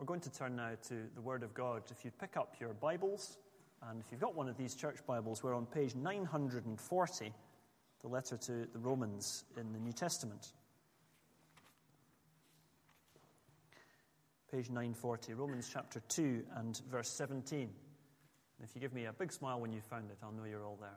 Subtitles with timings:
[0.00, 1.82] We're going to turn now to the Word of God.
[1.90, 3.36] If you pick up your Bibles,
[3.86, 7.34] and if you've got one of these church Bibles, we're on page 940,
[8.00, 10.54] the letter to the Romans in the New Testament.
[14.50, 17.60] Page 940, Romans chapter 2 and verse 17.
[17.60, 17.70] And
[18.62, 20.78] if you give me a big smile when you found it, I'll know you're all
[20.80, 20.96] there.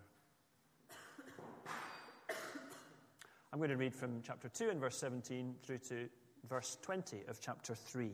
[3.52, 6.08] I'm going to read from chapter 2 and verse 17 through to
[6.48, 8.14] verse 20 of chapter 3.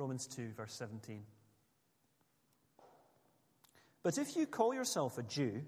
[0.00, 1.22] Romans 2, verse 17.
[4.02, 5.60] But if you call yourself a Jew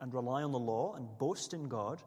[0.00, 2.00] and rely on the law and boast in God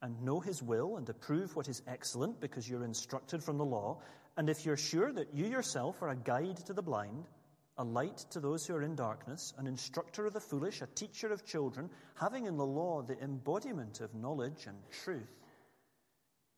[0.00, 4.00] and know his will and approve what is excellent because you're instructed from the law,
[4.38, 7.28] and if you're sure that you yourself are a guide to the blind,
[7.76, 11.30] a light to those who are in darkness, an instructor of the foolish, a teacher
[11.30, 15.36] of children, having in the law the embodiment of knowledge and truth,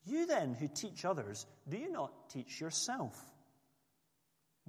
[0.04, 3.20] you then who teach others, do you not teach yourself?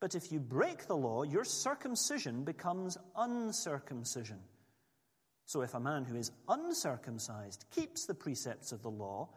[0.00, 4.38] But if you break the law, your circumcision becomes uncircumcision.
[5.44, 9.28] So if a man who is uncircumcised keeps the precepts of the law,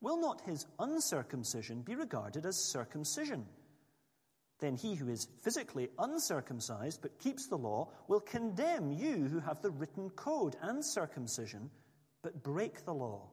[0.00, 3.46] will not his uncircumcision be regarded as circumcision?
[4.58, 9.62] Then he who is physically uncircumcised but keeps the law will condemn you who have
[9.62, 11.70] the written code and circumcision
[12.22, 13.28] but break the law.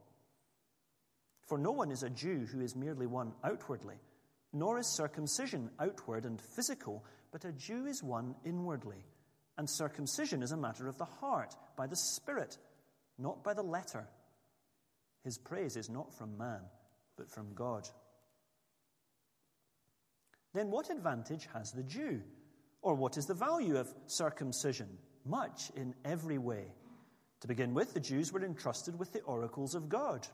[1.48, 3.96] For no one is a Jew who is merely one outwardly,
[4.54, 9.06] nor is circumcision outward and physical, but a Jew is one inwardly.
[9.58, 12.58] And circumcision is a matter of the heart, by the Spirit,
[13.18, 14.08] not by the letter.
[15.24, 16.62] His praise is not from man,
[17.18, 17.88] but from God.
[20.54, 22.22] Then what advantage has the Jew?
[22.82, 24.88] Or what is the value of circumcision?
[25.26, 26.72] Much in every way.
[27.42, 30.28] To begin with, the Jews were entrusted with the oracles of God.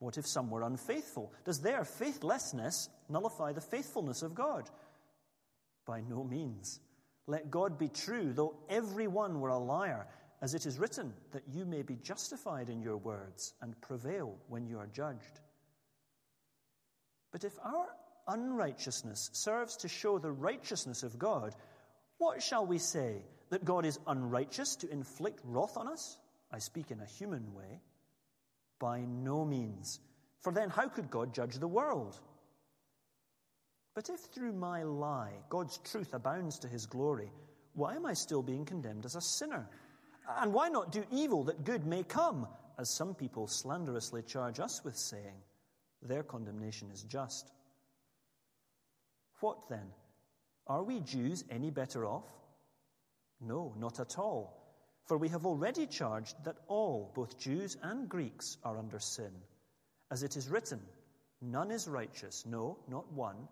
[0.00, 1.32] What if some were unfaithful?
[1.44, 4.68] Does their faithlessness nullify the faithfulness of God?
[5.86, 6.80] By no means.
[7.26, 10.06] Let God be true, though every one were a liar,
[10.40, 14.66] as it is written, that you may be justified in your words and prevail when
[14.66, 15.40] you are judged.
[17.30, 17.86] But if our
[18.26, 21.54] unrighteousness serves to show the righteousness of God,
[22.16, 23.22] what shall we say?
[23.50, 26.16] That God is unrighteous to inflict wrath on us?
[26.50, 27.80] I speak in a human way.
[28.80, 30.00] By no means.
[30.40, 32.18] For then, how could God judge the world?
[33.94, 37.30] But if through my lie God's truth abounds to his glory,
[37.74, 39.68] why am I still being condemned as a sinner?
[40.38, 42.46] And why not do evil that good may come,
[42.78, 45.42] as some people slanderously charge us with saying?
[46.02, 47.52] Their condemnation is just.
[49.40, 49.88] What then?
[50.66, 52.26] Are we Jews any better off?
[53.40, 54.59] No, not at all.
[55.10, 59.32] For we have already charged that all, both Jews and Greeks, are under sin.
[60.08, 60.78] As it is written,
[61.42, 63.48] none is righteous, no, not one.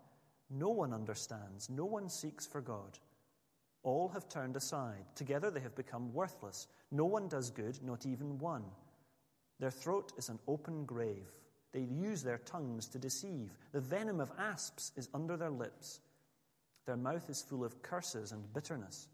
[0.50, 3.00] No one understands, no one seeks for God.
[3.82, 5.04] All have turned aside.
[5.16, 6.68] Together they have become worthless.
[6.92, 8.62] No one does good, not even one.
[9.58, 11.26] Their throat is an open grave.
[11.72, 13.50] They use their tongues to deceive.
[13.72, 15.98] The venom of asps is under their lips.
[16.86, 19.08] Their mouth is full of curses and bitterness.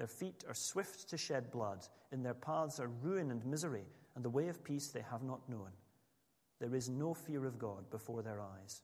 [0.00, 1.86] Their feet are swift to shed blood.
[2.10, 3.84] In their paths are ruin and misery,
[4.14, 5.68] and the way of peace they have not known.
[6.58, 8.80] There is no fear of God before their eyes.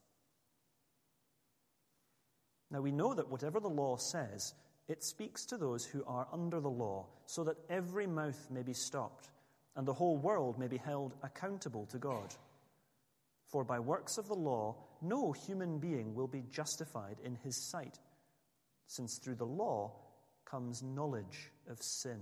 [2.71, 4.53] Now we know that whatever the law says,
[4.88, 8.75] it speaks to those who are under the law, so that every mouth may be
[8.75, 9.31] stopped,
[9.75, 12.34] and the whole world may be held accountable to God.
[13.47, 18.01] For by works of the law, no human being will be justified in his sight,
[18.86, 19.95] since through the law,
[20.47, 22.21] comes knowledge of sin.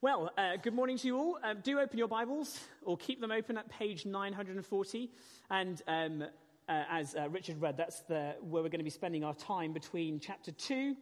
[0.00, 1.38] Well, uh, good morning to you all.
[1.42, 5.10] Um, do open your Bibles or keep them open at page 940.
[5.50, 9.24] And um, uh, as uh, Richard read, that's the, where we're going to be spending
[9.24, 10.94] our time between chapter 2,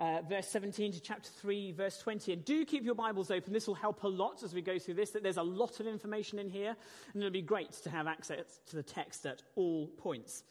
[0.00, 2.34] uh, verse 17, to chapter 3, verse 20.
[2.34, 3.54] And do keep your Bibles open.
[3.54, 5.10] This will help a lot as we go through this.
[5.12, 6.76] That there's a lot of information in here,
[7.14, 10.42] and it'll be great to have access to the text at all points.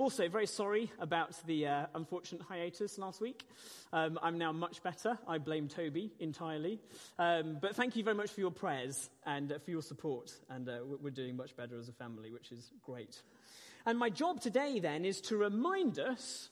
[0.00, 3.44] Also, very sorry about the uh, unfortunate hiatus last week.
[3.92, 5.18] Um, I'm now much better.
[5.28, 6.80] I blame Toby entirely.
[7.18, 10.32] Um, but thank you very much for your prayers and uh, for your support.
[10.48, 13.20] And uh, we're doing much better as a family, which is great.
[13.84, 16.48] And my job today then is to remind us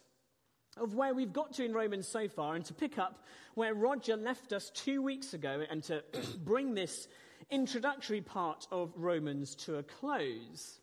[0.77, 3.25] of where we've got to in Romans so far and to pick up
[3.55, 6.05] where Roger left us two weeks ago and to
[6.45, 7.09] bring this
[7.51, 10.81] introductory part of Romans to a close.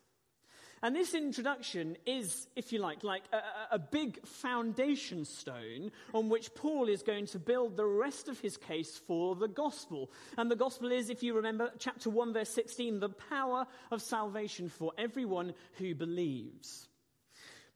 [0.86, 6.54] And this introduction is, if you like, like a, a, big foundation stone on which
[6.54, 10.12] Paul is going to build the rest of his case for the gospel.
[10.38, 14.70] And the gospel is, if you remember, chapter 1, verse 16, the power of salvation
[14.70, 16.88] for everyone who believes.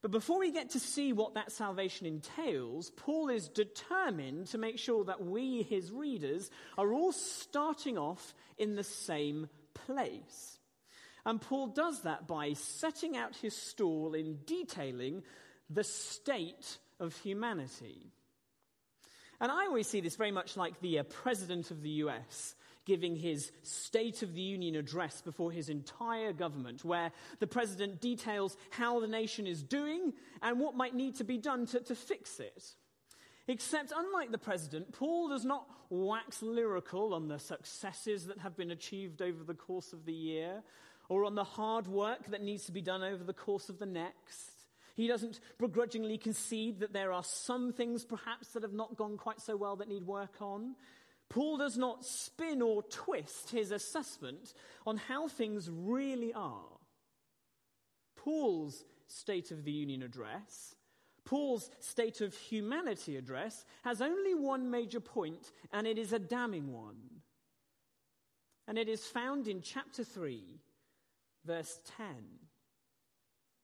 [0.04, 4.78] But before we get to see what that salvation entails, Paul is determined to make
[4.78, 10.59] sure that we, his readers, are all starting off in the same place.
[11.26, 15.24] And Paul does that by setting out his stall in detailing
[15.70, 18.12] the state of humanity.
[19.42, 22.56] And I always see this very much like the uh, president of the US
[22.90, 28.58] giving his State of the Union address before his entire government, where the president details
[28.72, 30.12] how the nation is doing
[30.42, 32.64] and what might need to be done to, to fix it.
[33.48, 38.72] Except, unlike the president, Paul does not wax lyrical on the successes that have been
[38.72, 40.64] achieved over the course of the year
[41.10, 43.86] or on the hard work that needs to be done over the course of the
[43.86, 44.52] next.
[44.96, 49.42] He doesn't begrudgingly concede that there are some things perhaps that have not gone quite
[49.42, 50.76] so well that need work on.
[51.30, 54.54] Paul does not spin or twist his assessment
[54.86, 56.80] on how things really are.
[58.16, 60.76] Paul's State of the Union address,
[61.26, 66.74] Paul's State of Humanity address, has only one major point, and it is a damning
[66.74, 66.98] one.
[68.68, 70.60] And it is found in chapter 3,
[71.46, 72.08] verse 10.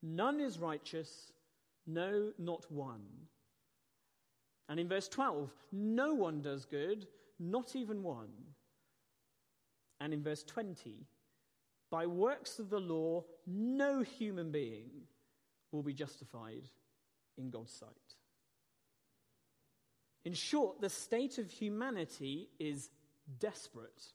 [0.02, 1.32] None is righteous,
[1.86, 3.06] no, not one.
[4.68, 7.06] And in verse 12, no one does good,
[7.38, 8.32] not even one.
[10.00, 11.06] And in verse 20,
[11.90, 14.90] by works of the law, no human being
[15.72, 16.68] will be justified
[17.38, 17.90] in God's sight.
[20.24, 22.90] In short, the state of humanity is
[23.38, 24.12] desperate.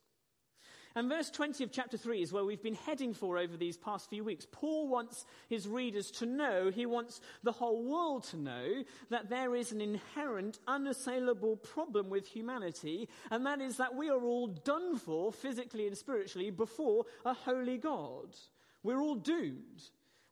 [0.95, 4.09] And verse 20 of chapter 3 is where we've been heading for over these past
[4.09, 4.45] few weeks.
[4.51, 9.55] Paul wants his readers to know, he wants the whole world to know, that there
[9.55, 14.97] is an inherent, unassailable problem with humanity, and that is that we are all done
[14.97, 18.35] for, physically and spiritually, before a holy God.
[18.83, 19.81] We're all doomed.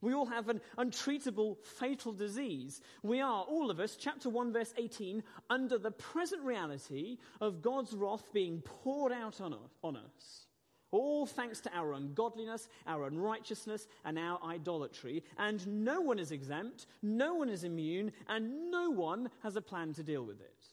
[0.02, 2.82] We all have an untreatable, fatal disease.
[3.04, 7.94] We are, all of us, chapter 1, verse 18, under the present reality of God's
[7.94, 9.54] wrath being poured out on
[9.98, 10.46] us.
[10.92, 15.24] All thanks to our ungodliness, our unrighteousness, and our idolatry.
[15.38, 19.94] And no one is exempt, no one is immune, and no one has a plan
[19.94, 20.66] to deal with it.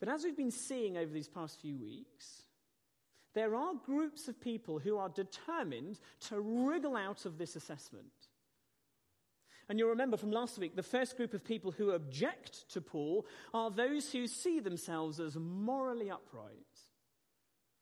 [0.00, 2.42] But as we've been seeing over these past few weeks,
[3.34, 5.98] there are groups of people who are determined
[6.28, 8.17] to wriggle out of this assessment.
[9.68, 13.26] And you'll remember from last week, the first group of people who object to Paul
[13.52, 16.54] are those who see themselves as morally upright.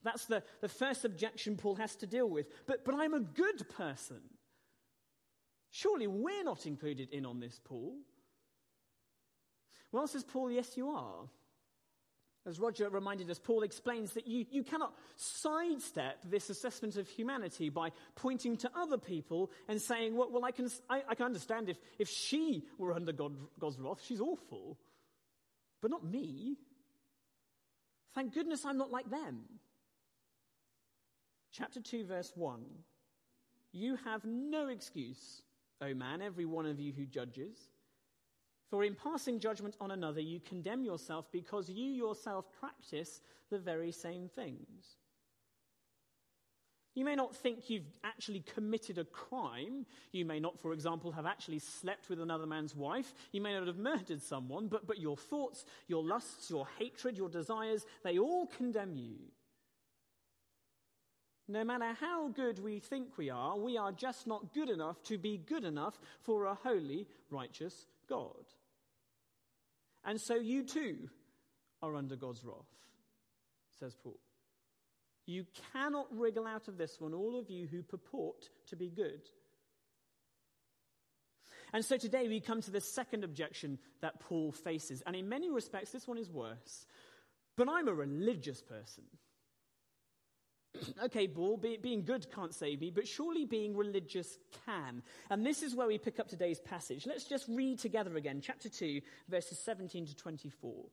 [0.02, 2.48] That's the, the first objection Paul has to deal with.
[2.66, 4.20] But, but I'm a good person.
[5.70, 7.96] Surely we're not included in on this, Paul.
[9.92, 11.28] Well, says Paul, yes, you are.
[12.46, 17.70] As Roger reminded us, Paul explains that you, you cannot sidestep this assessment of humanity
[17.70, 21.68] by pointing to other people and saying, well, well I, can, I, I, can understand
[21.68, 24.78] if, if she were under God, God's wrath, she's awful.
[25.82, 26.56] But not me.
[28.14, 29.40] Thank goodness I'm not like them.
[31.52, 32.60] Chapter 2, verse 1.
[33.72, 35.42] You have no excuse,
[35.80, 37.56] O man, every one of you who judges.
[38.70, 43.20] For in passing judgment on another, you condemn yourself because you yourself practice
[43.50, 44.96] the very same things.
[46.94, 49.84] You may not think you've actually committed a crime.
[50.12, 53.14] You may not, for example, have actually slept with another man's wife.
[53.32, 57.28] You may not have murdered someone, but, but your thoughts, your lusts, your hatred, your
[57.28, 59.16] desires, they all condemn you.
[61.48, 65.18] No matter how good we think we are, we are just not good enough to
[65.18, 68.44] be good enough for a holy, righteous God.
[70.04, 71.10] And so you too
[71.82, 72.56] are under God's wrath,
[73.78, 74.18] says Paul.
[75.26, 79.22] You cannot wriggle out of this one, all of you who purport to be good.
[81.72, 85.02] And so today we come to the second objection that Paul faces.
[85.04, 86.86] And in many respects, this one is worse.
[87.56, 89.04] But I'm a religious person.
[91.04, 95.02] okay, Paul, be, being good can't save me, but surely being religious can.
[95.30, 97.06] And this is where we pick up today's passage.
[97.06, 100.84] Let's just read together again, chapter 2, verses 17 to 24.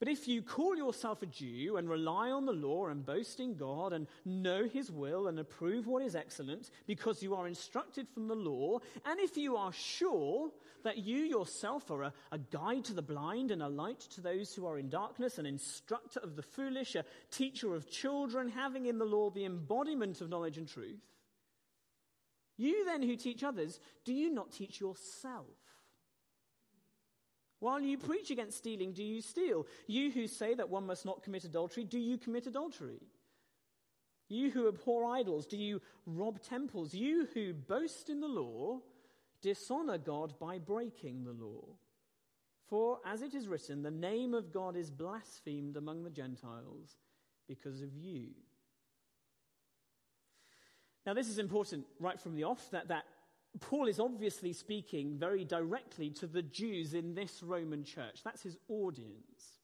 [0.00, 3.54] But if you call yourself a Jew and rely on the law and boast in
[3.54, 8.26] God and know his will and approve what is excellent because you are instructed from
[8.26, 10.50] the law, and if you are sure
[10.84, 14.54] that you yourself are a, a guide to the blind and a light to those
[14.54, 18.96] who are in darkness, an instructor of the foolish, a teacher of children, having in
[18.96, 21.02] the law the embodiment of knowledge and truth,
[22.56, 25.46] you then who teach others, do you not teach yourself?
[27.60, 29.66] While you preach against stealing, do you steal?
[29.86, 33.00] You who say that one must not commit adultery, do you commit adultery?
[34.28, 36.94] You who abhor idols, do you rob temples?
[36.94, 38.80] You who boast in the law,
[39.42, 41.64] dishonor God by breaking the law.
[42.68, 46.96] For as it is written, the name of God is blasphemed among the Gentiles
[47.48, 48.28] because of you.
[51.04, 53.04] Now, this is important right from the off that, that
[53.58, 58.22] Paul is obviously speaking very directly to the Jews in this Roman church.
[58.22, 59.58] That's his audience.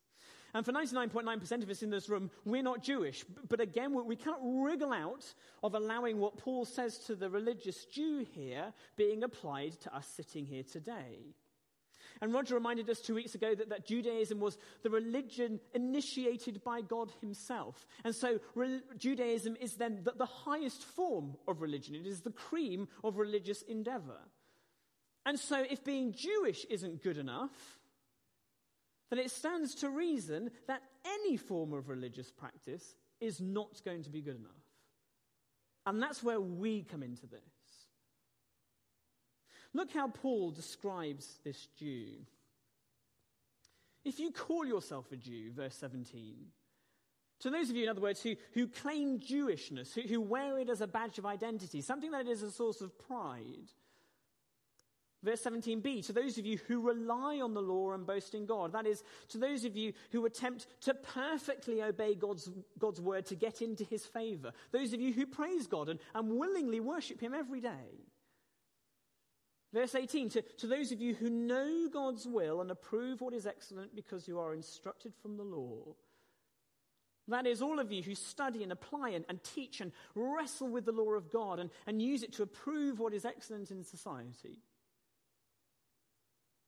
[0.54, 3.24] And for 99.9% of us in this room, we're not Jewish.
[3.48, 8.24] But again, we can't wriggle out of allowing what Paul says to the religious Jew
[8.32, 11.34] here being applied to us sitting here today.
[12.20, 16.80] And Roger reminded us two weeks ago that, that Judaism was the religion initiated by
[16.80, 17.87] God Himself.
[18.04, 22.30] And so re- Judaism is then the, the highest form of religion, it is the
[22.30, 24.20] cream of religious endeavor.
[25.25, 27.50] And so if being Jewish isn't good enough,
[29.11, 34.11] then it stands to reason that any form of religious practice is not going to
[34.11, 34.52] be good enough.
[35.85, 37.55] And that's where we come into this.
[39.76, 42.06] Look how Paul describes this Jew.
[44.06, 46.35] If you call yourself a Jew, verse 17,
[47.40, 50.71] to those of you, in other words, who, who claim Jewishness, who, who wear it
[50.71, 53.71] as a badge of identity, something that is a source of pride.
[55.23, 58.73] Verse 17b, to those of you who rely on the law and boast in God.
[58.73, 63.35] That is, to those of you who attempt to perfectly obey God's, God's word to
[63.35, 64.52] get into his favor.
[64.73, 68.06] Those of you who praise God and, and willingly worship him every day.
[69.73, 73.46] Verse 18 to, to those of you who know God's will and approve what is
[73.46, 75.94] excellent because you are instructed from the law.
[77.28, 80.85] That is, all of you who study and apply and, and teach and wrestle with
[80.85, 84.61] the law of God and, and use it to approve what is excellent in society.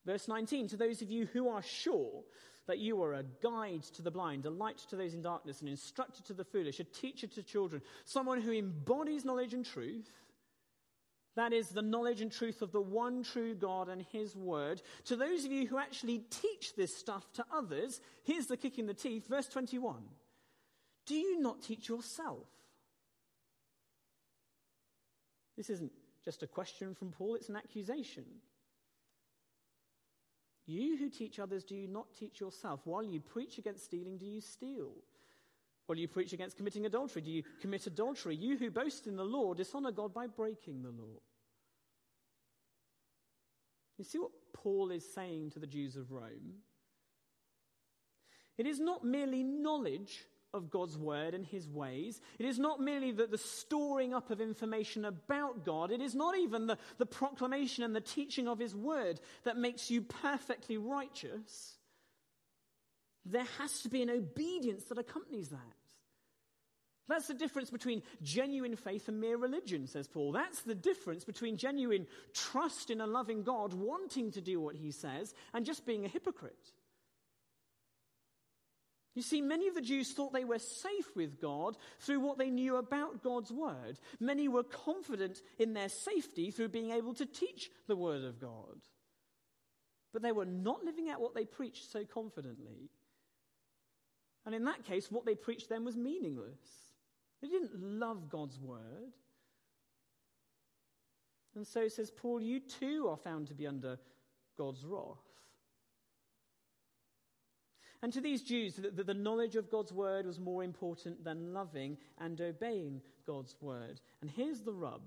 [0.05, 2.25] Verse 19 to those of you who are sure
[2.67, 5.69] that you are a guide to the blind, a light to those in darkness, an
[5.69, 10.11] instructor to the foolish, a teacher to children, someone who embodies knowledge and truth
[11.39, 14.83] that is the knowledge and truth of the one true God and His Word.
[15.05, 18.87] To those of you who actually teach this stuff to others, here's the kick in
[18.87, 19.97] the teeth, verse 21.
[21.07, 22.47] Do you not teach yourself?
[25.57, 25.93] This isn't
[26.25, 28.25] just a question from Paul, it's an accusation.
[30.67, 32.81] You who teach others, do you not teach yourself?
[32.85, 34.91] While you preach against stealing, do you steal?
[35.87, 38.37] While you preach against committing adultery, do you commit adultery?
[38.37, 41.21] You who boast in the law, dishonor God by breaking the law.
[43.99, 46.63] You see what Paul is saying to the Jews of Rome?
[48.57, 50.25] It is not merely knowledge
[50.55, 52.21] of God's word and his ways.
[52.39, 55.91] It is not merely the, the storing up of information about God.
[55.91, 59.91] It is not even the, the proclamation and the teaching of his word that makes
[59.91, 61.75] you perfectly righteous.
[63.27, 65.78] There has to be an obedience that accompanies that.
[67.09, 70.33] That's the difference between genuine faith and mere religion, says Paul.
[70.33, 74.91] That's the difference between genuine trust in a loving God, wanting to do what he
[74.91, 76.73] says, and just being a hypocrite.
[79.15, 82.51] You see, many of the Jews thought they were safe with God through what they
[82.51, 83.99] knew about God's word.
[84.21, 88.79] Many were confident in their safety through being able to teach the word of God.
[90.13, 92.91] But they were not living out what they preached so confidently.
[94.47, 96.88] And in that case, what they preached then was meaningless.
[97.41, 99.13] They didn't love God's word.
[101.55, 103.99] And so it says Paul, you too are found to be under
[104.57, 105.19] God's wrath.
[108.01, 111.99] And to these Jews, the, the, knowledge of God's word was more important than loving
[112.19, 114.01] and obeying God's word.
[114.21, 115.03] And here's the rub.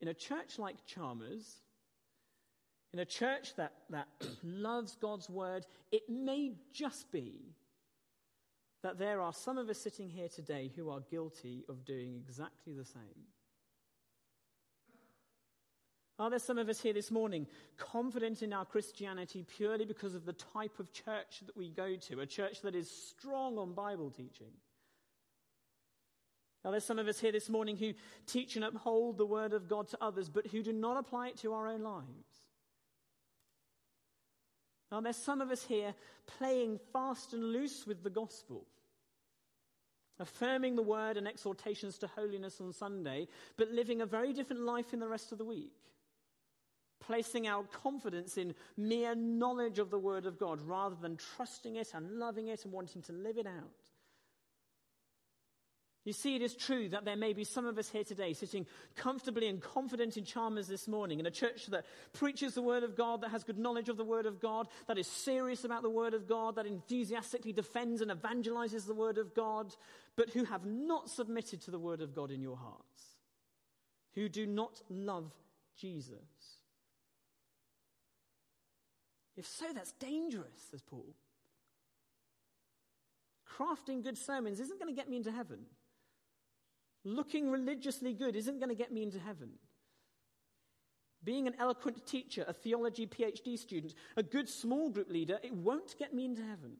[0.00, 1.56] In a church like Chalmers,
[2.94, 4.08] in a church that, that
[4.42, 7.54] loves God's word, it may just be
[8.82, 12.72] that there are some of us sitting here today who are guilty of doing exactly
[12.72, 13.26] the same.
[16.18, 17.46] Are there some of us here this morning
[17.78, 22.20] confident in our Christianity purely because of the type of church that we go to,
[22.20, 24.52] a church that is strong on Bible teaching?
[26.62, 27.94] Are there some of us here this morning who
[28.26, 31.38] teach and uphold the Word of God to others, but who do not apply it
[31.38, 32.49] to our own lives?
[34.90, 35.94] Now, there's some of us here
[36.26, 38.66] playing fast and loose with the gospel,
[40.18, 44.92] affirming the word and exhortations to holiness on Sunday, but living a very different life
[44.92, 45.72] in the rest of the week.
[46.98, 51.92] Placing our confidence in mere knowledge of the word of God rather than trusting it
[51.94, 53.89] and loving it and wanting to live it out.
[56.04, 58.66] You see, it is true that there may be some of us here today sitting
[58.96, 62.96] comfortably and confident in Chalmers this morning in a church that preaches the Word of
[62.96, 65.90] God, that has good knowledge of the Word of God, that is serious about the
[65.90, 69.74] Word of God, that enthusiastically defends and evangelizes the Word of God,
[70.16, 73.18] but who have not submitted to the Word of God in your hearts,
[74.14, 75.30] who do not love
[75.78, 76.16] Jesus.
[79.36, 81.14] If so, that's dangerous, says Paul.
[83.58, 85.66] Crafting good sermons isn't going to get me into heaven.
[87.04, 89.50] Looking religiously good isn't going to get me into heaven.
[91.22, 95.98] Being an eloquent teacher, a theology PhD student, a good small group leader, it won't
[95.98, 96.76] get me into heaven.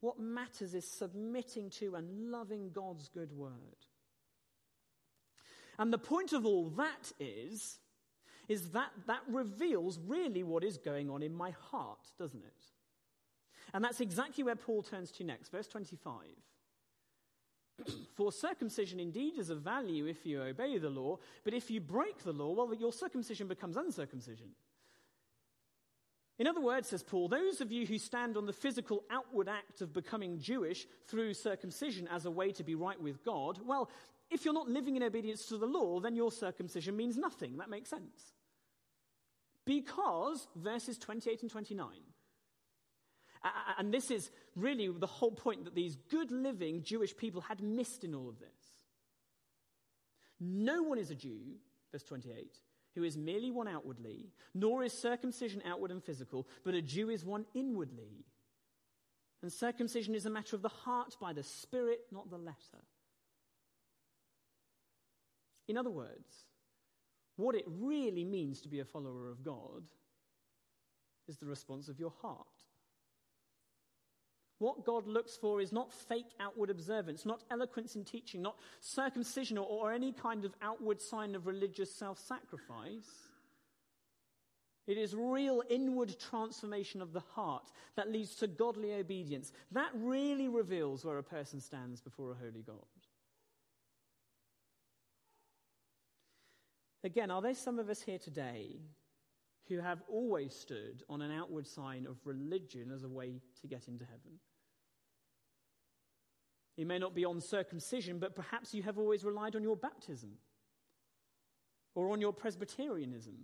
[0.00, 3.52] What matters is submitting to and loving God's good word.
[5.78, 7.78] And the point of all that is,
[8.48, 12.64] is that that reveals really what is going on in my heart, doesn't it?
[13.74, 16.14] And that's exactly where Paul turns to next, verse 25.
[18.18, 22.24] For circumcision indeed is of value if you obey the law, but if you break
[22.24, 24.48] the law, well, your circumcision becomes uncircumcision.
[26.36, 29.82] In other words, says Paul, those of you who stand on the physical outward act
[29.82, 33.88] of becoming Jewish through circumcision as a way to be right with God, well,
[34.32, 37.58] if you're not living in obedience to the law, then your circumcision means nothing.
[37.58, 38.34] That makes sense.
[39.64, 41.86] Because, verses 28 and 29,
[43.78, 48.04] and this is really the whole point that these good living Jewish people had missed
[48.04, 48.48] in all of this.
[50.40, 51.56] No one is a Jew,
[51.92, 52.56] verse 28,
[52.94, 57.24] who is merely one outwardly, nor is circumcision outward and physical, but a Jew is
[57.24, 58.24] one inwardly.
[59.42, 62.84] And circumcision is a matter of the heart by the Spirit, not the letter.
[65.68, 66.46] In other words,
[67.36, 69.84] what it really means to be a follower of God
[71.28, 72.57] is the response of your heart.
[74.58, 79.56] What God looks for is not fake outward observance, not eloquence in teaching, not circumcision
[79.56, 83.28] or, or any kind of outward sign of religious self sacrifice.
[84.88, 89.52] It is real inward transformation of the heart that leads to godly obedience.
[89.70, 92.76] That really reveals where a person stands before a holy God.
[97.04, 98.80] Again, are there some of us here today
[99.68, 103.88] who have always stood on an outward sign of religion as a way to get
[103.88, 104.40] into heaven?
[106.78, 110.30] You may not be on circumcision, but perhaps you have always relied on your baptism,
[111.96, 113.34] or on your Presbyterianism,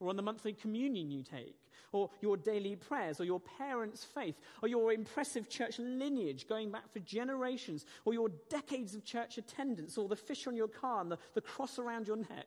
[0.00, 1.56] or on the monthly communion you take,
[1.92, 6.92] or your daily prayers, or your parents' faith, or your impressive church lineage going back
[6.92, 11.10] for generations, or your decades of church attendance, or the fish on your car and
[11.10, 12.46] the, the cross around your neck.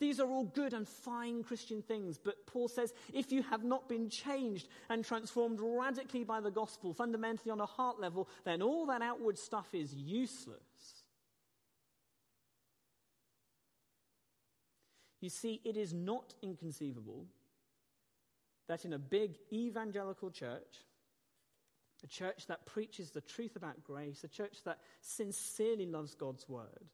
[0.00, 3.88] These are all good and fine Christian things, but Paul says if you have not
[3.88, 8.86] been changed and transformed radically by the gospel, fundamentally on a heart level, then all
[8.86, 10.58] that outward stuff is useless.
[15.20, 17.24] You see, it is not inconceivable
[18.66, 20.84] that in a big evangelical church,
[22.02, 26.90] a church that preaches the truth about grace, a church that sincerely loves God's word,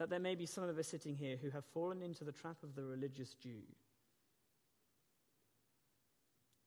[0.00, 2.56] that there may be some of us sitting here who have fallen into the trap
[2.62, 3.60] of the religious Jew.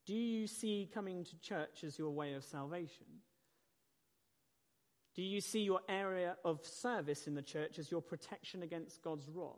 [0.06, 3.08] Do you see coming to church as your way of salvation?
[5.16, 9.28] Do you see your area of service in the church as your protection against God's
[9.28, 9.58] wrath?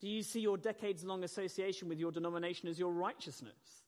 [0.00, 3.84] Do you see your decades long association with your denomination as your righteousness?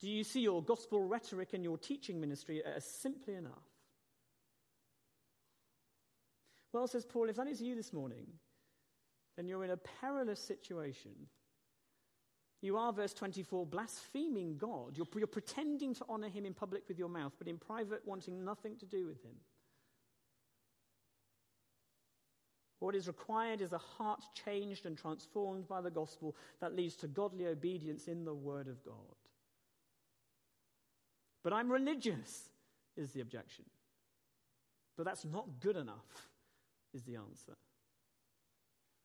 [0.00, 3.73] Do you see your gospel rhetoric and your teaching ministry as simply enough?
[6.74, 8.26] Well, says Paul, if that is you this morning,
[9.36, 11.12] then you're in a perilous situation.
[12.62, 14.96] You are, verse 24, blaspheming God.
[14.96, 18.44] You're, you're pretending to honor him in public with your mouth, but in private wanting
[18.44, 19.36] nothing to do with him.
[22.80, 27.06] What is required is a heart changed and transformed by the gospel that leads to
[27.06, 28.94] godly obedience in the word of God.
[31.44, 32.48] But I'm religious,
[32.96, 33.64] is the objection.
[34.96, 36.33] But that's not good enough
[36.94, 37.54] is the answer.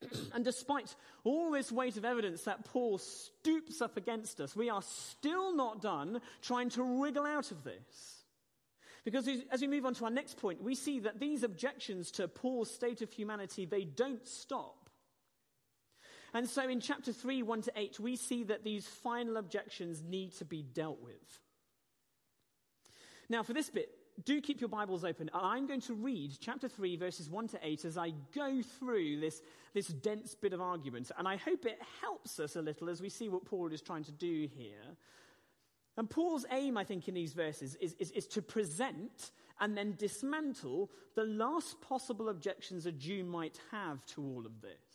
[0.34, 4.82] and despite all this weight of evidence that Paul stoops up against us, we are
[4.82, 8.24] still not done trying to wriggle out of this.
[9.06, 12.28] Because as we move on to our next point, we see that these objections to
[12.28, 14.90] Paul's state of humanity, they don't stop.
[16.34, 20.34] And so in chapter 3, 1 to 8, we see that these final objections need
[20.38, 21.40] to be dealt with.
[23.30, 23.90] Now, for this bit,
[24.26, 25.30] do keep your Bibles open.
[25.34, 29.42] I'm going to read chapter 3, verses 1 to 8 as I go through this,
[29.74, 31.12] this dense bit of argument.
[31.18, 34.04] And I hope it helps us a little as we see what Paul is trying
[34.06, 34.96] to do here.
[35.98, 39.96] And Paul's aim, I think, in these verses is, is, is to present and then
[39.98, 44.89] dismantle the last possible objections a Jew might have to all of this.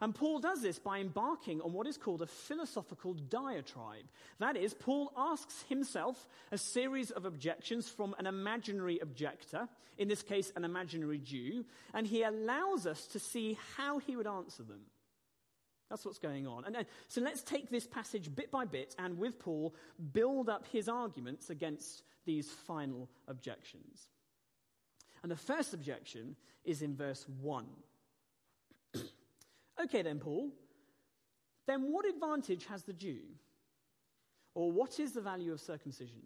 [0.00, 4.04] And Paul does this by embarking on what is called a philosophical diatribe.
[4.38, 10.22] That is, Paul asks himself a series of objections from an imaginary objector, in this
[10.22, 14.82] case, an imaginary Jew, and he allows us to see how he would answer them.
[15.90, 16.64] That's what's going on.
[16.64, 19.74] And uh, so let's take this passage bit by bit and with Paul
[20.12, 24.08] build up his arguments against these final objections.
[25.22, 27.64] And the first objection is in verse 1.
[29.84, 30.50] Okay, then, Paul,
[31.66, 33.20] then what advantage has the Jew?
[34.54, 36.22] Or what is the value of circumcision?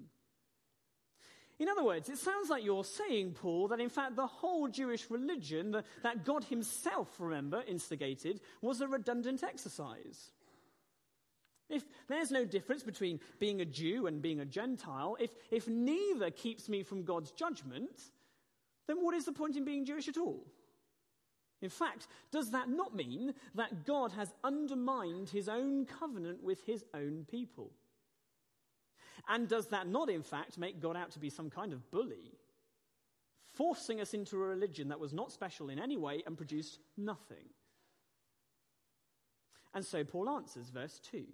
[1.58, 5.10] In other words, it sounds like you're saying, Paul, that in fact the whole Jewish
[5.10, 10.32] religion the, that God himself, remember, instigated, was a redundant exercise.
[11.68, 16.30] If there's no difference between being a Jew and being a Gentile, if, if neither
[16.30, 18.00] keeps me from God's judgment,
[18.88, 20.44] then what is the point in being Jewish at all?
[21.62, 26.84] In fact, does that not mean that God has undermined his own covenant with his
[26.92, 27.70] own people?
[29.28, 32.32] And does that not, in fact, make God out to be some kind of bully,
[33.54, 37.46] forcing us into a religion that was not special in any way and produced nothing?
[39.72, 41.24] And so Paul answers, verse 2.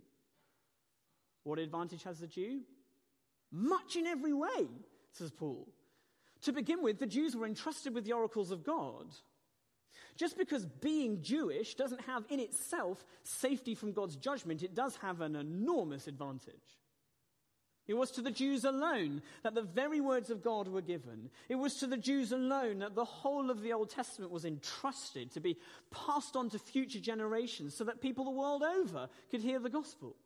[1.44, 2.60] What advantage has the Jew?
[3.50, 4.68] Much in every way,
[5.12, 5.66] says Paul.
[6.42, 9.06] To begin with, the Jews were entrusted with the oracles of God.
[10.16, 15.20] Just because being Jewish doesn't have in itself safety from God's judgment, it does have
[15.20, 16.78] an enormous advantage.
[17.88, 21.30] It was to the Jews alone that the very words of God were given.
[21.48, 25.30] It was to the Jews alone that the whole of the Old Testament was entrusted
[25.32, 25.56] to be
[25.90, 30.16] passed on to future generations so that people the world over could hear the gospel.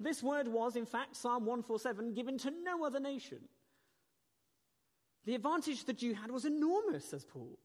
[0.00, 3.38] This word was, in fact, Psalm 147, given to no other nation.
[5.24, 7.58] The advantage the Jew had was enormous, says Paul.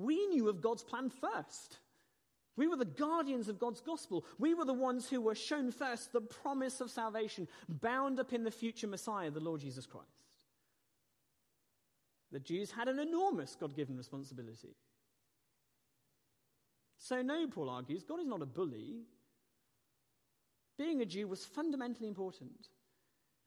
[0.00, 1.78] We knew of God's plan first.
[2.56, 4.24] We were the guardians of God's gospel.
[4.38, 8.44] We were the ones who were shown first the promise of salvation bound up in
[8.44, 10.08] the future Messiah, the Lord Jesus Christ.
[12.32, 14.74] The Jews had an enormous God given responsibility.
[16.96, 19.02] So, no, Paul argues, God is not a bully
[20.80, 22.68] being a Jew was fundamentally important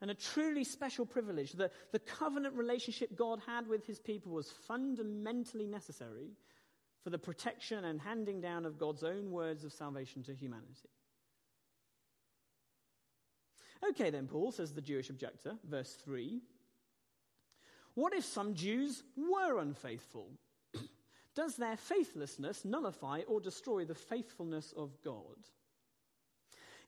[0.04, 1.54] and a truly special privilege.
[1.54, 6.34] The, the covenant relationship God had with his people was fundamentally necessary
[7.06, 10.90] for the protection and handing down of God's own words of salvation to humanity.
[13.92, 16.42] Okay, then, Paul, says the Jewish objector, verse 3.
[17.94, 20.28] What if some Jews were unfaithful?
[21.34, 25.48] Does their faithlessness nullify or destroy the faithfulness of God?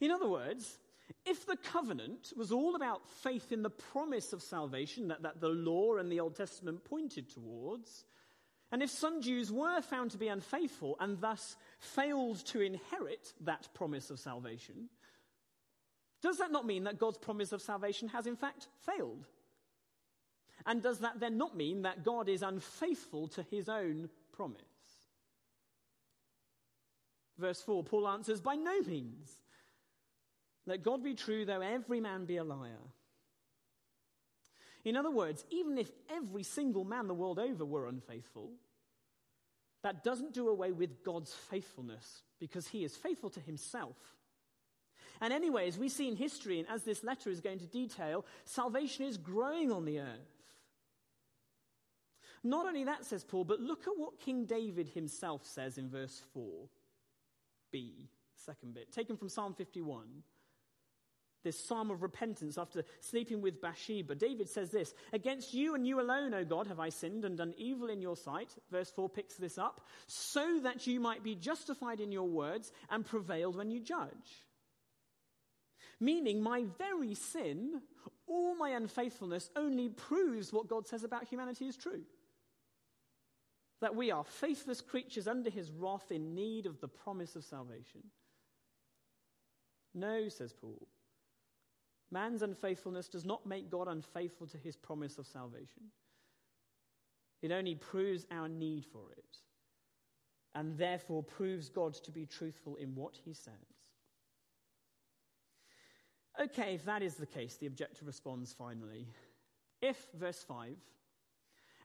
[0.01, 0.79] In other words,
[1.25, 5.49] if the covenant was all about faith in the promise of salvation that, that the
[5.49, 8.05] law and the Old Testament pointed towards,
[8.71, 13.67] and if some Jews were found to be unfaithful and thus failed to inherit that
[13.73, 14.89] promise of salvation,
[16.21, 19.27] does that not mean that God's promise of salvation has in fact failed?
[20.65, 24.61] And does that then not mean that God is unfaithful to his own promise?
[27.37, 29.37] Verse 4, Paul answers, By no means.
[30.65, 32.79] Let God be true, though every man be a liar.
[34.83, 38.51] In other words, even if every single man the world over were unfaithful,
[39.83, 43.95] that doesn't do away with God's faithfulness because he is faithful to himself.
[45.21, 48.25] And anyway, as we see in history, and as this letter is going to detail,
[48.43, 50.35] salvation is growing on the earth.
[52.43, 56.21] Not only that, says Paul, but look at what King David himself says in verse
[56.35, 60.05] 4b, second bit, taken from Psalm 51
[61.45, 64.15] this psalm of repentance after sleeping with Bathsheba.
[64.15, 67.53] David says this Against you and you alone, O God, have I sinned and done
[67.57, 68.53] evil in your sight.
[68.69, 69.79] Verse 4 picks this up.
[70.07, 74.43] So that you might be justified in your words and prevailed when you judge.
[76.01, 77.81] Meaning, my very sin,
[78.27, 82.01] all my unfaithfulness, only proves what God says about humanity is true.
[83.81, 88.01] That we are faithless creatures under his wrath in need of the promise of salvation.
[89.93, 90.87] No, says Paul.
[92.11, 95.91] Man's unfaithfulness does not make God unfaithful to his promise of salvation.
[97.41, 99.37] It only proves our need for it.
[100.55, 103.53] and therefore proves God to be truthful in what he says.
[106.41, 109.07] Okay, if that is the case, the objector responds finally.
[109.81, 110.75] If, verse 5,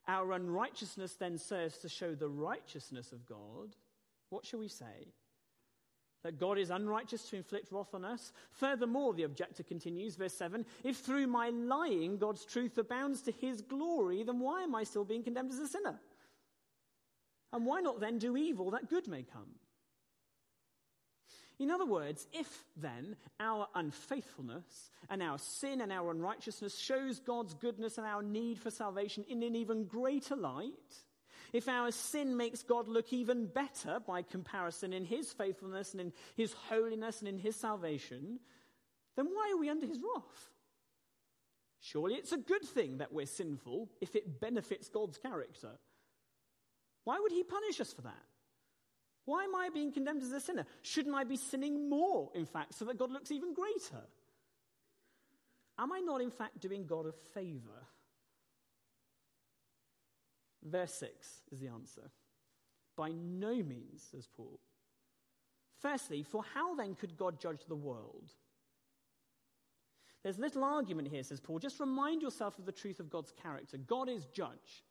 [0.09, 3.76] our unrighteousness then serves to show the righteousness of God,
[4.28, 5.12] what shall we say?
[6.22, 8.33] That God is unrighteous to inflict wrath on us?
[8.50, 13.62] Furthermore, the objector continues, verse 7 If through my lying God's truth abounds to his
[13.62, 15.98] glory, then why am I still being condemned as a sinner?
[17.52, 19.54] And why not then do evil that good may come?
[21.61, 27.52] In other words, if then our unfaithfulness and our sin and our unrighteousness shows God's
[27.52, 30.72] goodness and our need for salvation in an even greater light,
[31.53, 36.13] if our sin makes God look even better by comparison in his faithfulness and in
[36.37, 38.41] his holiness and in his salvation,
[39.17, 40.51] then why are we under his wrath?
[41.81, 45.71] Surely it's a good thing that we're sinful if it benefits God's character.
[47.05, 48.23] Why would he punish us for that?
[49.25, 50.67] Why am I being condemned as a sinner?
[50.83, 54.05] Shouldn't I be sinning more, in fact, so that God looks even greater?
[55.79, 57.87] Am I not, in fact, doing God a favor?
[60.62, 62.11] Verse 6 is the answer.
[62.96, 64.61] By no means, says Paul.
[65.81, 68.31] Firstly, for how then could God judge the world?
[70.23, 71.59] There's little argument here, says Paul.
[71.59, 73.79] Just remind yourself of the truth of God's character.
[73.79, 74.85] God is judge.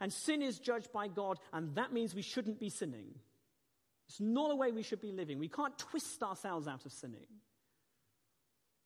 [0.00, 3.14] And sin is judged by God, and that means we shouldn't be sinning.
[4.08, 5.38] It's not a way we should be living.
[5.38, 7.26] We can't twist ourselves out of sinning.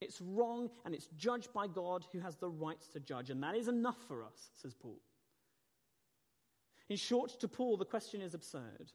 [0.00, 3.56] It's wrong, and it's judged by God who has the rights to judge, and that
[3.56, 5.00] is enough for us, says Paul.
[6.88, 8.92] In short, to Paul, the question is absurd.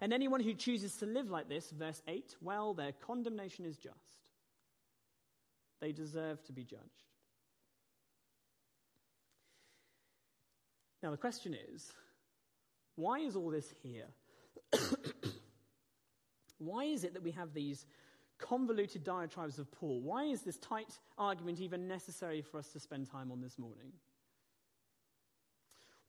[0.00, 4.18] And anyone who chooses to live like this, verse 8, well, their condemnation is just.
[5.80, 6.82] They deserve to be judged.
[11.02, 11.92] Now, the question is
[12.96, 14.06] why is all this here?
[16.58, 17.84] why is it that we have these
[18.38, 20.00] convoluted diatribes of Paul?
[20.00, 23.92] Why is this tight argument even necessary for us to spend time on this morning?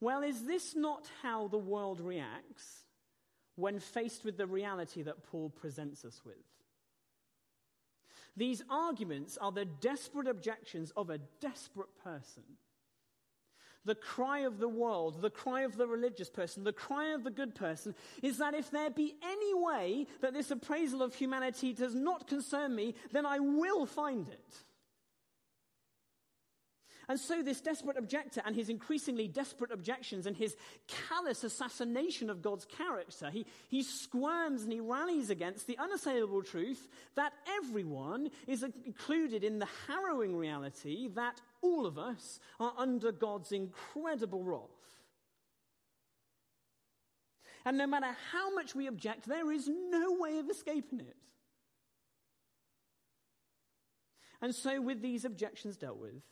[0.00, 2.84] Well, is this not how the world reacts
[3.54, 6.36] when faced with the reality that Paul presents us with?
[8.36, 12.42] These arguments are the desperate objections of a desperate person.
[13.86, 17.30] The cry of the world, the cry of the religious person, the cry of the
[17.30, 21.94] good person is that if there be any way that this appraisal of humanity does
[21.94, 24.64] not concern me, then I will find it.
[27.08, 30.56] And so, this desperate objector and his increasingly desperate objections and his
[30.88, 36.88] callous assassination of God's character, he, he squirms and he rallies against the unassailable truth
[37.14, 43.52] that everyone is included in the harrowing reality that all of us are under God's
[43.52, 44.60] incredible wrath.
[47.64, 51.16] And no matter how much we object, there is no way of escaping it.
[54.42, 56.22] And so, with these objections dealt with,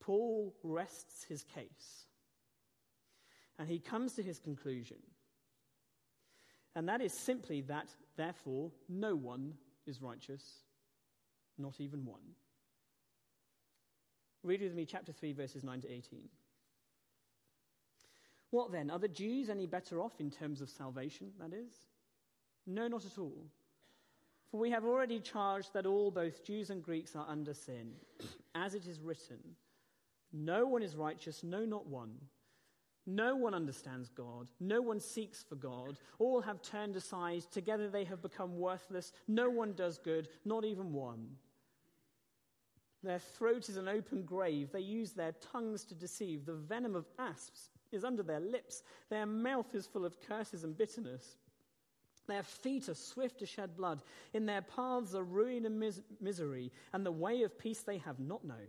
[0.00, 2.06] Paul rests his case.
[3.58, 4.96] And he comes to his conclusion.
[6.74, 9.54] And that is simply that, therefore, no one
[9.86, 10.42] is righteous,
[11.58, 12.20] not even one.
[14.42, 16.20] Read with me chapter 3, verses 9 to 18.
[18.50, 18.90] What then?
[18.90, 21.72] Are the Jews any better off in terms of salvation, that is?
[22.66, 23.44] No, not at all.
[24.50, 27.92] For we have already charged that all, both Jews and Greeks, are under sin,
[28.54, 29.38] as it is written.
[30.32, 32.14] No one is righteous, no, not one.
[33.06, 34.50] No one understands God.
[34.60, 35.98] No one seeks for God.
[36.18, 37.42] All have turned aside.
[37.50, 39.12] Together they have become worthless.
[39.26, 41.30] No one does good, not even one.
[43.02, 44.70] Their throat is an open grave.
[44.72, 46.44] They use their tongues to deceive.
[46.44, 48.82] The venom of asps is under their lips.
[49.08, 51.36] Their mouth is full of curses and bitterness.
[52.28, 54.02] Their feet are swift to shed blood.
[54.34, 58.20] In their paths are ruin and mis- misery, and the way of peace they have
[58.20, 58.68] not known.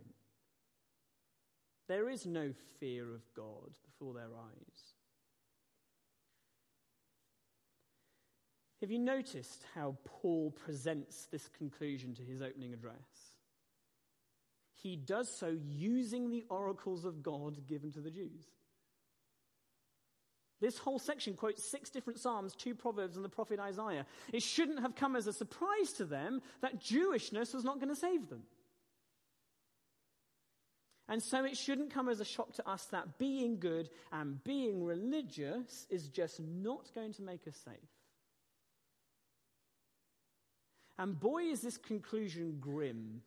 [1.92, 4.94] There is no fear of God before their eyes.
[8.80, 12.96] Have you noticed how Paul presents this conclusion to his opening address?
[14.82, 18.46] He does so using the oracles of God given to the Jews.
[20.62, 24.06] This whole section quotes six different Psalms, two Proverbs, and the prophet Isaiah.
[24.32, 28.00] It shouldn't have come as a surprise to them that Jewishness was not going to
[28.00, 28.44] save them.
[31.08, 34.84] And so it shouldn't come as a shock to us that being good and being
[34.84, 37.74] religious is just not going to make us safe.
[40.98, 43.22] And boy, is this conclusion grim.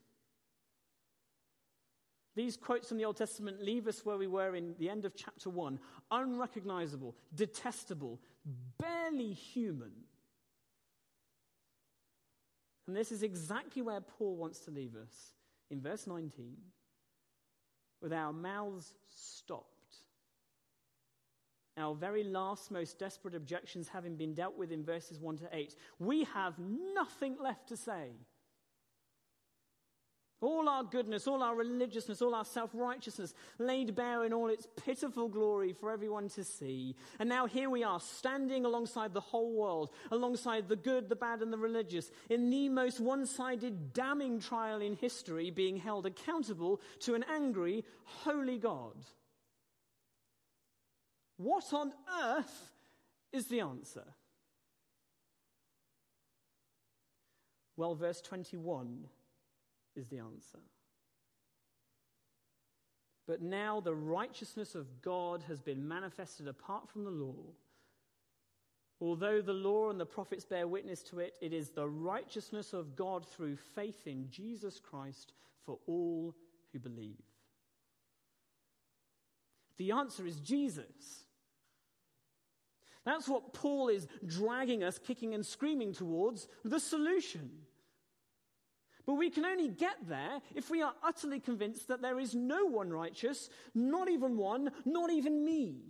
[2.36, 5.16] These quotes from the Old Testament leave us where we were in the end of
[5.16, 5.80] chapter 1
[6.12, 8.20] unrecognizable, detestable,
[8.80, 9.92] barely human.
[12.88, 15.34] And this is exactly where Paul wants to leave us
[15.72, 16.56] in verse 19
[18.02, 19.70] with our mouths stopped.
[21.78, 25.76] Our very last, most desperate objections having been dealt with in verses 1 to 8,
[26.00, 28.12] we have nothing left to say.
[30.46, 34.68] All our goodness, all our religiousness, all our self righteousness laid bare in all its
[34.86, 36.96] pitiful glory for everyone to see.
[37.18, 41.42] And now here we are, standing alongside the whole world, alongside the good, the bad,
[41.42, 46.80] and the religious, in the most one sided, damning trial in history, being held accountable
[47.00, 49.04] to an angry, holy God.
[51.38, 51.92] What on
[52.24, 52.72] earth
[53.34, 54.06] is the answer?
[57.78, 59.08] Well, verse 21
[59.96, 60.60] is the answer.
[63.28, 67.54] But now the righteousness of God has been manifested apart from the law.
[69.02, 72.96] Although the law and the prophets bear witness to it, it is the righteousness of
[72.96, 75.34] God through faith in Jesus Christ
[75.66, 76.36] for all
[76.72, 77.22] who believe.
[79.78, 81.26] The answer is Jesus.
[83.06, 87.52] That's what Paul is dragging us, kicking and screaming towards the solution.
[89.06, 92.66] But we can only get there if we are utterly convinced that there is no
[92.66, 95.82] one righteous, not even one, not even me.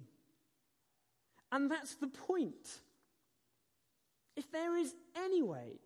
[1.51, 2.79] And that's the point.
[4.35, 5.79] If there is any way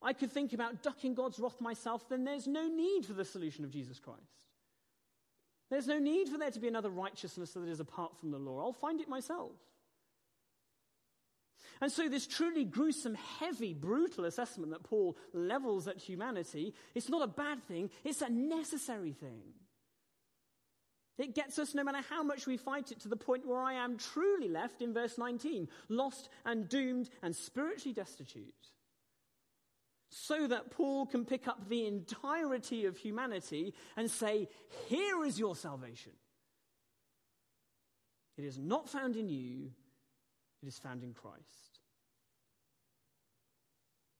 [0.00, 3.64] I could think about ducking God's wrath myself, then there's no need for the solution
[3.64, 4.20] of Jesus Christ.
[5.70, 8.60] There's no need for there to be another righteousness that is apart from the law.
[8.60, 9.52] I'll find it myself.
[11.80, 17.22] And so, this truly gruesome, heavy, brutal assessment that Paul levels at humanity, it's not
[17.22, 19.42] a bad thing, it's a necessary thing.
[21.18, 23.74] It gets us, no matter how much we fight it, to the point where I
[23.74, 28.54] am truly left in verse 19, lost and doomed and spiritually destitute.
[30.08, 34.48] So that Paul can pick up the entirety of humanity and say,
[34.88, 36.12] Here is your salvation.
[38.36, 39.70] It is not found in you,
[40.62, 41.80] it is found in Christ.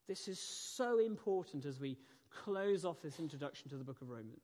[0.09, 1.97] This is so important as we
[2.31, 4.41] close off this introduction to the book of Romans.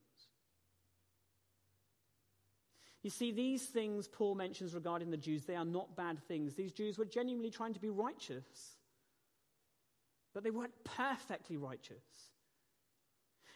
[3.03, 6.55] You see, these things Paul mentions regarding the Jews, they are not bad things.
[6.55, 8.75] These Jews were genuinely trying to be righteous,
[10.33, 12.03] but they weren't perfectly righteous.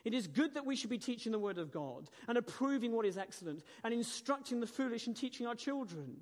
[0.05, 3.05] It is good that we should be teaching the Word of God and approving what
[3.05, 6.17] is excellent and instructing the foolish and teaching our children.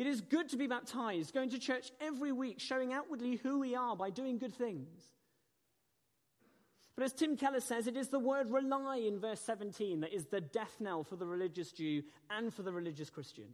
[0.00, 3.74] It is good to be baptized, going to church every week, showing outwardly who we
[3.74, 4.98] are by doing good things.
[6.96, 10.24] But as Tim Keller says, it is the word rely in verse 17 that is
[10.24, 13.48] the death knell for the religious Jew and for the religious Christian.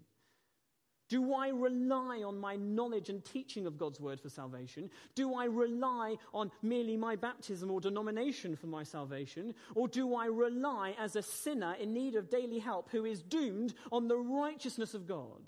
[1.08, 4.88] Do I rely on my knowledge and teaching of God's word for salvation?
[5.16, 9.52] Do I rely on merely my baptism or denomination for my salvation?
[9.74, 13.74] Or do I rely as a sinner in need of daily help who is doomed
[13.90, 15.42] on the righteousness of God?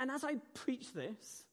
[0.00, 1.44] And as I preach this,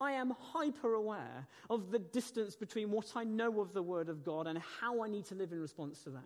[0.00, 4.24] I am hyper aware of the distance between what I know of the Word of
[4.24, 6.22] God and how I need to live in response to that.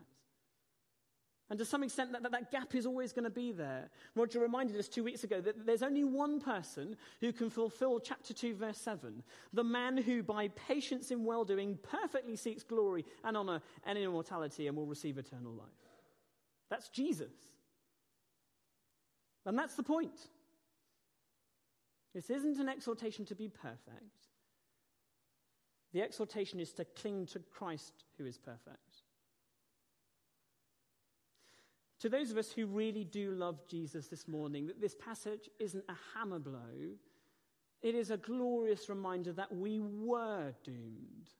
[1.51, 3.89] And to some extent, that, that, that gap is always going to be there.
[4.15, 8.35] Roger reminded us two weeks ago that there's only one person who can fulfill chapter
[8.35, 9.23] 2, verse 7
[9.55, 14.67] the man who, by patience in well doing, perfectly seeks glory and honor and immortality
[14.67, 15.69] and will receive eternal life.
[16.69, 17.33] That's Jesus.
[19.47, 20.29] And that's the point.
[22.15, 24.29] This isn't an exhortation to be perfect.
[25.93, 29.03] The exhortation is to cling to Christ who is perfect.
[32.01, 35.85] To those of us who really do love Jesus this morning, that this passage isn't
[35.89, 36.95] a hammer blow,
[37.83, 41.31] it is a glorious reminder that we were doomed,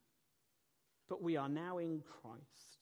[1.09, 2.78] but we are now in Christ.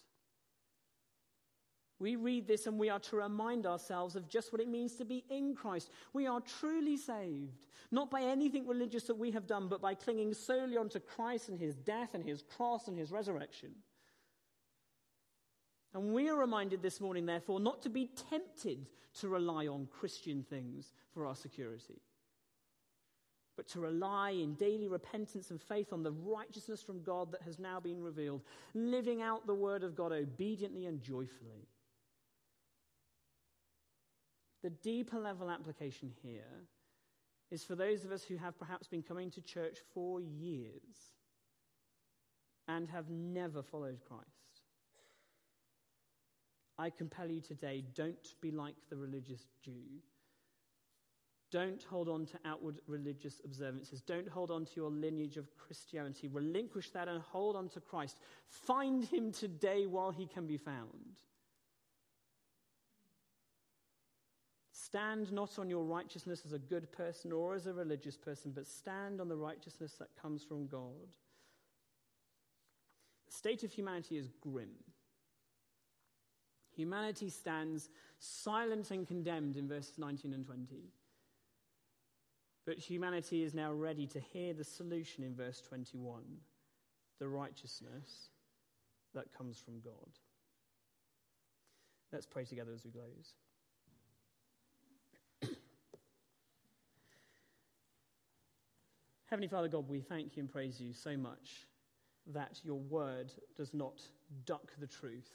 [1.98, 5.04] We read this and we are to remind ourselves of just what it means to
[5.04, 5.90] be in Christ.
[6.12, 10.34] We are truly saved, not by anything religious that we have done, but by clinging
[10.34, 13.70] solely onto Christ and his death and his cross and his resurrection.
[15.94, 18.86] And we are reminded this morning, therefore, not to be tempted
[19.20, 22.02] to rely on Christian things for our security,
[23.56, 27.58] but to rely in daily repentance and faith on the righteousness from God that has
[27.58, 28.42] now been revealed,
[28.74, 31.66] living out the word of God obediently and joyfully.
[34.66, 36.66] The deeper level application here
[37.52, 41.14] is for those of us who have perhaps been coming to church for years
[42.66, 44.26] and have never followed Christ.
[46.80, 50.00] I compel you today don't be like the religious Jew.
[51.52, 54.00] Don't hold on to outward religious observances.
[54.00, 56.26] Don't hold on to your lineage of Christianity.
[56.26, 58.18] Relinquish that and hold on to Christ.
[58.48, 61.20] Find him today while he can be found.
[64.86, 68.68] Stand not on your righteousness as a good person or as a religious person, but
[68.68, 71.10] stand on the righteousness that comes from God.
[73.26, 74.70] The state of humanity is grim.
[76.76, 77.88] Humanity stands
[78.20, 80.66] silent and condemned in verses 19 and 20.
[82.64, 86.22] But humanity is now ready to hear the solution in verse 21
[87.18, 88.28] the righteousness
[89.14, 90.12] that comes from God.
[92.12, 93.34] Let's pray together as we close.
[99.28, 101.66] Heavenly Father God, we thank you and praise you so much
[102.32, 104.00] that your word does not
[104.44, 105.30] duck the truth.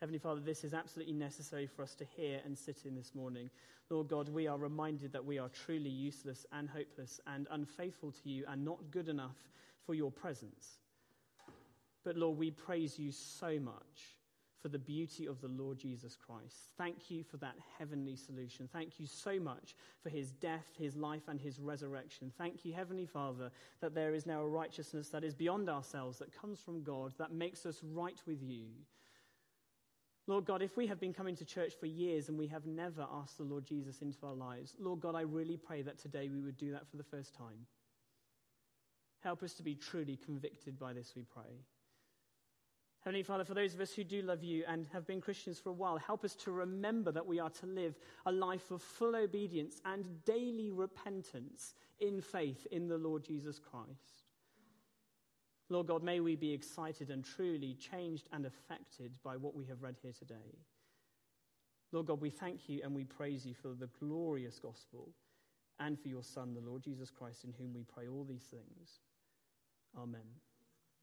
[0.00, 3.48] Heavenly Father, this is absolutely necessary for us to hear and sit in this morning.
[3.90, 8.28] Lord God, we are reminded that we are truly useless and hopeless and unfaithful to
[8.28, 9.36] you and not good enough
[9.86, 10.78] for your presence.
[12.02, 14.16] But Lord, we praise you so much
[14.60, 16.56] for the beauty of the Lord Jesus Christ.
[16.76, 18.68] Thank you for that heavenly solution.
[18.72, 22.30] Thank you so much for his death, his life, and his resurrection.
[22.36, 23.50] Thank you, Heavenly Father,
[23.80, 27.32] that there is now a righteousness that is beyond ourselves, that comes from God, that
[27.32, 28.66] makes us right with you.
[30.26, 33.06] Lord God, if we have been coming to church for years and we have never
[33.12, 36.40] asked the Lord Jesus into our lives, Lord God, I really pray that today we
[36.40, 37.66] would do that for the first time.
[39.22, 41.64] Help us to be truly convicted by this, we pray.
[43.02, 45.70] Heavenly Father, for those of us who do love you and have been Christians for
[45.70, 47.94] a while, help us to remember that we are to live
[48.26, 54.26] a life of full obedience and daily repentance in faith in the Lord Jesus Christ.
[55.70, 59.82] Lord God, may we be excited and truly changed and affected by what we have
[59.82, 60.58] read here today.
[61.92, 65.08] Lord God, we thank you and we praise you for the glorious gospel
[65.78, 69.00] and for your Son, the Lord Jesus Christ, in whom we pray all these things.
[69.96, 70.20] Amen.